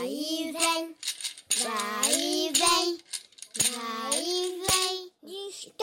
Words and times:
Vai 0.00 0.08
e 0.08 0.50
vem, 0.52 0.96
vai 1.58 2.14
e 2.14 2.50
vem, 2.52 2.98
vai 3.70 4.18
e 4.18 4.62
vem. 4.66 5.12
Histórias! 5.50 5.76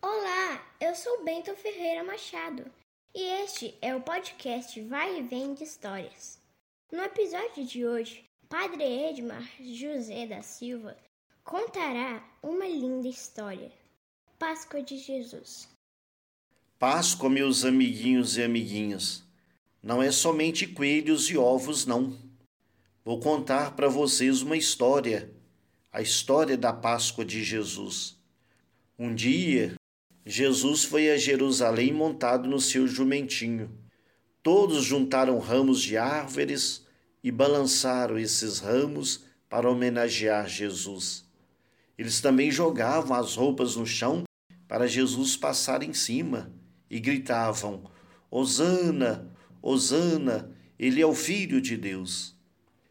Olá, 0.00 0.64
eu 0.80 0.94
sou 0.94 1.24
Bento 1.24 1.56
Ferreira 1.56 2.04
Machado 2.04 2.70
e 3.12 3.20
este 3.42 3.76
é 3.82 3.96
o 3.96 4.00
podcast 4.00 4.80
Vai 4.82 5.18
e 5.18 5.22
Vem 5.24 5.54
de 5.54 5.64
Histórias. 5.64 6.40
No 6.92 7.02
episódio 7.02 7.66
de 7.66 7.84
hoje, 7.84 8.24
Padre 8.48 8.84
Edmar 8.84 9.50
José 9.60 10.28
da 10.28 10.40
Silva 10.40 10.96
contará 11.42 12.24
uma 12.44 12.68
linda 12.68 13.08
história. 13.08 13.72
Páscoa 14.38 14.80
de 14.80 14.98
Jesus. 14.98 15.68
Páscoa, 16.78 17.28
meus 17.28 17.64
amiguinhos 17.64 18.36
e 18.36 18.44
amiguinhas, 18.44 19.26
não 19.82 20.02
é 20.02 20.10
somente 20.10 20.66
coelhos 20.66 21.30
e 21.30 21.36
ovos, 21.36 21.86
não. 21.86 22.16
Vou 23.04 23.20
contar 23.20 23.74
para 23.76 23.88
vocês 23.88 24.42
uma 24.42 24.56
história, 24.56 25.32
a 25.92 26.02
história 26.02 26.56
da 26.56 26.72
Páscoa 26.72 27.24
de 27.24 27.42
Jesus. 27.42 28.18
Um 28.98 29.14
dia, 29.14 29.74
Jesus 30.26 30.84
foi 30.84 31.10
a 31.10 31.16
Jerusalém 31.16 31.92
montado 31.92 32.48
no 32.48 32.60
seu 32.60 32.86
jumentinho. 32.86 33.70
Todos 34.42 34.84
juntaram 34.84 35.38
ramos 35.38 35.80
de 35.80 35.96
árvores 35.96 36.86
e 37.22 37.30
balançaram 37.30 38.18
esses 38.18 38.58
ramos 38.58 39.24
para 39.48 39.70
homenagear 39.70 40.48
Jesus. 40.48 41.24
Eles 41.96 42.20
também 42.20 42.50
jogavam 42.50 43.16
as 43.16 43.34
roupas 43.34 43.76
no 43.76 43.86
chão 43.86 44.24
para 44.68 44.86
Jesus 44.86 45.36
passar 45.36 45.82
em 45.82 45.92
cima 45.92 46.52
e 46.90 47.00
gritavam: 47.00 47.90
Hosana, 48.30 49.34
Hosana, 49.62 50.50
ele 50.78 51.00
é 51.00 51.06
o 51.06 51.14
Filho 51.14 51.60
de 51.60 51.76
Deus. 51.76 52.36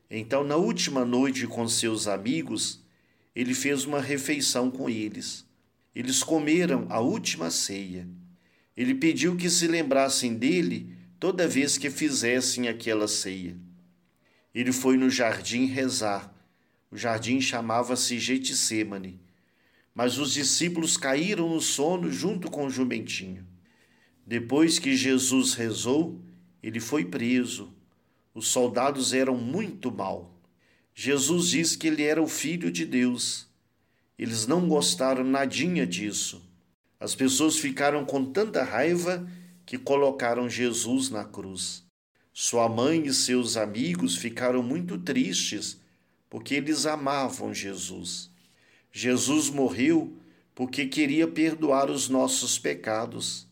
Então, 0.10 0.44
na 0.44 0.56
última 0.56 1.04
noite 1.04 1.46
com 1.48 1.68
seus 1.68 2.08
amigos, 2.08 2.84
ele 3.36 3.54
fez 3.54 3.86
uma 3.86 4.02
refeição 4.02 4.72
com 4.72 4.90
eles. 4.90 5.46
Eles 5.94 6.24
comeram 6.24 6.86
a 6.90 7.00
última 7.00 7.52
ceia. 7.52 8.08
Ele 8.76 8.96
pediu 8.96 9.36
que 9.36 9.50
se 9.50 9.68
lembrassem 9.68 10.36
dele 10.36 10.96
toda 11.20 11.48
vez 11.48 11.78
que 11.78 11.90
fizessem 11.90 12.68
aquela 12.68 13.08
ceia. 13.08 13.58
Ele 14.54 14.72
foi 14.72 14.98
no 14.98 15.10
jardim 15.10 15.66
rezar. 15.66 16.34
O 16.92 16.98
jardim 16.98 17.42
chamava-se 17.42 18.18
Getsemane. 18.20 19.20
Mas 19.94 20.18
os 20.18 20.34
discípulos 20.34 20.96
caíram 20.96 21.50
no 21.50 21.62
sono 21.62 22.12
junto 22.12 22.50
com 22.50 22.66
o 22.66 22.70
jumentinho. 22.70 23.46
Depois 24.26 24.78
que 24.78 24.96
Jesus 24.96 25.54
rezou, 25.54 26.22
ele 26.68 26.82
foi 26.82 27.06
preso. 27.06 27.74
Os 28.34 28.50
soldados 28.50 29.14
eram 29.14 29.38
muito 29.38 29.90
mal. 29.90 30.38
Jesus 30.94 31.48
diz 31.48 31.78
que 31.78 31.88
ele 31.88 32.04
era 32.04 32.22
o 32.22 32.28
filho 32.28 32.70
de 32.70 32.86
Deus. 32.86 33.48
Eles 34.20 34.46
não 34.46 34.68
gostaram 34.68 35.24
nadinha 35.24 35.88
disso. 35.88 36.46
As 37.00 37.16
pessoas 37.16 37.56
ficaram 37.56 38.04
com 38.04 38.26
tanta 38.26 38.66
raiva 38.66 39.26
que 39.66 39.78
colocaram 39.78 40.50
Jesus 40.50 41.10
na 41.10 41.24
cruz. 41.24 41.86
Sua 42.34 42.68
mãe 42.68 43.06
e 43.06 43.14
seus 43.14 43.56
amigos 43.56 44.18
ficaram 44.18 44.62
muito 44.62 44.98
tristes 44.98 45.80
porque 46.30 46.56
eles 46.56 46.86
amavam 46.86 47.54
Jesus. 47.54 48.30
Jesus 48.92 49.50
morreu 49.50 50.18
porque 50.54 50.86
queria 50.86 51.30
perdoar 51.30 51.90
os 51.90 52.10
nossos 52.10 52.60
pecados. 52.60 53.48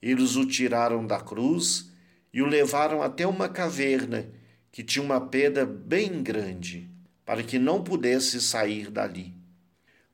Eles 0.00 0.36
o 0.36 0.46
tiraram 0.46 1.04
da 1.04 1.18
cruz 1.18 1.92
e 2.34 2.42
o 2.42 2.46
levaram 2.46 3.00
até 3.00 3.24
uma 3.24 3.48
caverna 3.48 4.28
que 4.72 4.82
tinha 4.82 5.04
uma 5.04 5.20
pedra 5.20 5.64
bem 5.64 6.20
grande, 6.20 6.90
para 7.24 7.44
que 7.44 7.60
não 7.60 7.84
pudesse 7.84 8.40
sair 8.40 8.90
dali. 8.90 9.32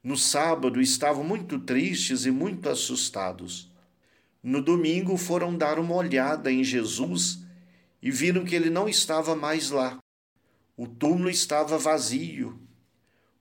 No 0.04 0.18
sábado 0.18 0.82
estavam 0.82 1.24
muito 1.24 1.58
tristes 1.58 2.26
e 2.26 2.30
muito 2.30 2.68
assustados. 2.68 3.72
No 4.42 4.60
domingo 4.60 5.16
foram 5.16 5.56
dar 5.56 5.78
uma 5.78 5.94
olhada 5.94 6.52
em 6.52 6.62
Jesus 6.62 7.42
e 8.02 8.10
viram 8.10 8.44
que 8.44 8.54
ele 8.54 8.68
não 8.68 8.86
estava 8.86 9.34
mais 9.34 9.70
lá. 9.70 9.98
O 10.76 10.86
túmulo 10.86 11.30
estava 11.30 11.78
vazio. 11.78 12.60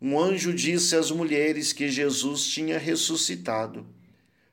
Um 0.01 0.17
anjo 0.17 0.53
disse 0.53 0.95
às 0.95 1.11
mulheres 1.11 1.73
que 1.73 1.89
Jesus 1.89 2.47
tinha 2.47 2.79
ressuscitado. 2.79 3.85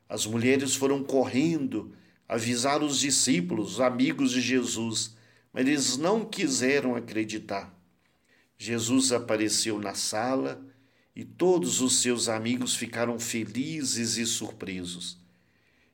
As 0.09 0.25
mulheres 0.25 0.75
foram 0.75 1.01
correndo 1.01 1.93
avisar 2.27 2.83
os 2.83 2.99
discípulos, 2.99 3.73
os 3.73 3.81
amigos 3.81 4.31
de 4.31 4.41
Jesus, 4.41 5.15
mas 5.53 5.65
eles 5.65 5.97
não 5.97 6.25
quiseram 6.25 6.95
acreditar. 6.95 7.73
Jesus 8.57 9.11
apareceu 9.11 9.79
na 9.79 9.93
sala 9.93 10.63
e 11.15 11.23
todos 11.23 11.81
os 11.81 12.01
seus 12.01 12.27
amigos 12.27 12.75
ficaram 12.75 13.19
felizes 13.19 14.17
e 14.17 14.25
surpresos. 14.25 15.17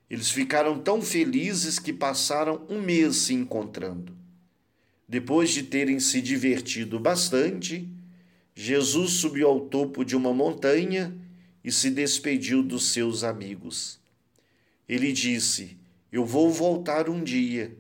Eles 0.10 0.30
ficaram 0.30 0.80
tão 0.80 1.02
felizes 1.02 1.80
que 1.80 1.94
passaram 1.94 2.66
um 2.70 2.82
mês 2.82 3.18
se 3.18 3.34
encontrando. 3.34 4.16
Depois 5.08 5.52
de 5.52 5.64
terem 5.64 6.00
se 6.00 6.22
divertido 6.22 7.00
bastante, 7.00 7.90
Jesus 8.56 9.14
subiu 9.14 9.48
ao 9.48 9.62
topo 9.62 10.04
de 10.04 10.16
uma 10.16 10.34
montanha 10.34 11.16
e 11.64 11.72
se 11.72 11.90
despediu 11.90 12.62
dos 12.62 12.92
seus 12.92 13.24
amigos. 13.24 14.00
Ele 14.88 15.12
disse: 15.12 15.78
Eu 16.14 16.24
vou 16.24 16.52
voltar 16.52 17.10
um 17.10 17.24
dia. 17.24 17.76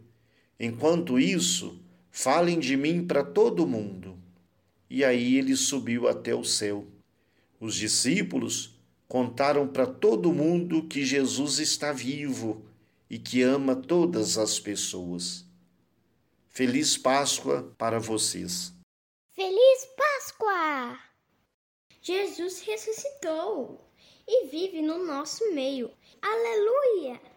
Enquanto 0.60 1.20
isso, 1.20 1.80
falem 2.10 2.60
de 2.60 2.76
mim 2.76 3.06
para 3.06 3.24
todo 3.24 3.68
mundo. 3.68 4.18
E 4.90 5.06
aí 5.06 5.38
ele 5.38 5.56
subiu 5.56 6.08
até 6.08 6.34
o 6.34 6.44
céu. 6.44 6.88
Os 7.60 7.76
discípulos 7.76 8.76
contaram 9.08 9.68
para 9.68 9.86
todo 9.86 10.34
mundo 10.34 10.88
que 10.88 11.06
Jesus 11.06 11.60
está 11.60 11.94
vivo 11.94 12.66
e 13.08 13.20
que 13.20 13.44
ama 13.44 13.76
todas 13.76 14.36
as 14.40 14.60
pessoas. 14.60 15.46
Feliz 16.50 16.98
Páscoa 16.98 17.72
para 17.78 18.00
vocês. 18.00 18.74
Feliz 19.36 19.88
Páscoa! 19.96 20.98
Jesus 22.02 22.62
ressuscitou 22.62 23.88
e 24.28 24.48
vive 24.48 24.82
no 24.82 25.06
nosso 25.06 25.54
meio. 25.54 25.92
Aleluia! 26.20 27.33